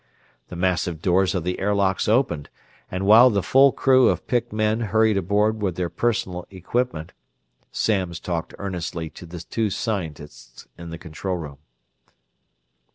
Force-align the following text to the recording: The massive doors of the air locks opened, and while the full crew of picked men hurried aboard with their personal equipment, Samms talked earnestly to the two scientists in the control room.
The 0.47 0.55
massive 0.55 0.99
doors 0.99 1.35
of 1.35 1.43
the 1.43 1.59
air 1.59 1.75
locks 1.75 2.07
opened, 2.07 2.49
and 2.89 3.05
while 3.05 3.29
the 3.29 3.43
full 3.43 3.71
crew 3.71 4.09
of 4.09 4.25
picked 4.25 4.51
men 4.51 4.79
hurried 4.79 5.15
aboard 5.15 5.61
with 5.61 5.75
their 5.75 5.91
personal 5.91 6.47
equipment, 6.49 7.13
Samms 7.71 8.19
talked 8.19 8.55
earnestly 8.57 9.11
to 9.11 9.27
the 9.27 9.41
two 9.41 9.69
scientists 9.69 10.67
in 10.75 10.89
the 10.89 10.97
control 10.97 11.37
room. 11.37 11.59